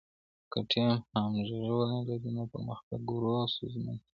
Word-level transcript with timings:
که 0.51 0.59
ټیم 0.69 0.89
همغږي 1.13 1.57
ونلري 1.77 2.29
نو 2.35 2.43
پرمختګ 2.53 2.99
ورو 3.11 3.31
او 3.41 3.47
ستونزمن 3.53 3.95
کېږي. 3.97 4.07